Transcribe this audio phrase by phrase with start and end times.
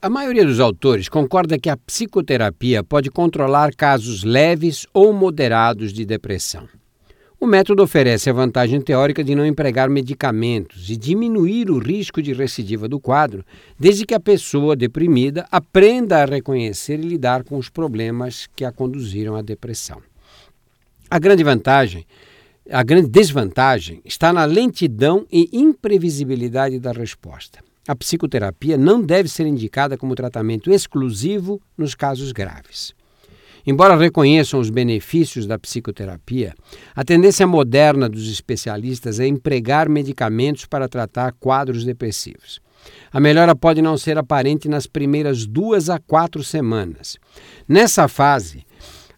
[0.00, 6.04] A maioria dos autores concorda que a psicoterapia pode controlar casos leves ou moderados de
[6.04, 6.68] depressão.
[7.40, 12.32] O método oferece a vantagem teórica de não empregar medicamentos e diminuir o risco de
[12.32, 13.44] recidiva do quadro,
[13.76, 18.70] desde que a pessoa deprimida aprenda a reconhecer e lidar com os problemas que a
[18.70, 20.00] conduziram à depressão.
[21.10, 22.06] A grande vantagem,
[22.70, 27.58] a grande desvantagem está na lentidão e imprevisibilidade da resposta.
[27.88, 32.92] A psicoterapia não deve ser indicada como tratamento exclusivo nos casos graves.
[33.66, 36.54] Embora reconheçam os benefícios da psicoterapia,
[36.94, 42.60] a tendência moderna dos especialistas é empregar medicamentos para tratar quadros depressivos.
[43.10, 47.16] A melhora pode não ser aparente nas primeiras duas a quatro semanas.
[47.66, 48.66] Nessa fase,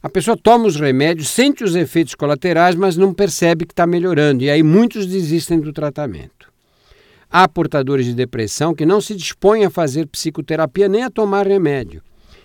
[0.01, 4.45] a pessoa toma os remédios, sente os efeitos colaterais, mas não percebe que está melhorando,
[4.45, 6.50] e aí muitos desistem do tratamento.
[7.33, 12.03] Há portadores de depressão que não se dispõem a fazer psicoterapia nem a tomar remédio.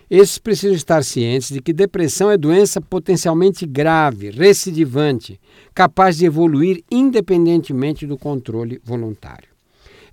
[0.07, 5.39] Esses precisam estar cientes de que depressão é doença potencialmente grave, recidivante,
[5.73, 9.49] capaz de evoluir independentemente do controle voluntário.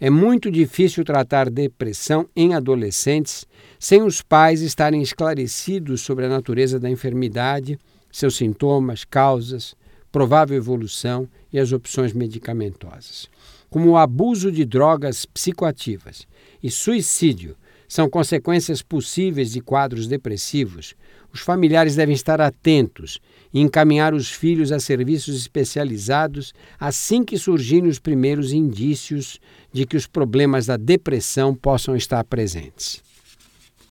[0.01, 3.47] É muito difícil tratar depressão em adolescentes
[3.79, 7.79] sem os pais estarem esclarecidos sobre a natureza da enfermidade,
[8.11, 9.77] seus sintomas, causas,
[10.11, 13.29] provável evolução e as opções medicamentosas.
[13.73, 16.29] Como o abuso de drogas psicoativas
[16.63, 17.57] e suicídio
[17.89, 20.95] são consequências possíveis de quadros depressivos,
[21.33, 23.19] os familiares devem estar atentos
[23.51, 29.41] e encaminhar os filhos a serviços especializados assim que surgirem os primeiros indícios
[29.73, 33.03] de que os problemas da depressão possam estar presentes.